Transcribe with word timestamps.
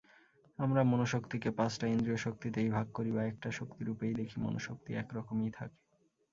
আমরা 0.59 0.81
মনঃশক্তিকে 0.83 1.49
পাঁচটা 1.51 1.85
ইন্দ্রিয়শক্তিতেই 1.87 2.69
ভাগ 2.69 2.87
করি 2.93 3.11
বা 3.11 3.23
একটা 3.25 3.49
শক্তিরূপেই 3.51 4.17
দেখি, 4.19 4.35
মনঃশক্তি 4.39 4.91
এক-রকমই 4.95 5.51
থাকে। 5.51 5.77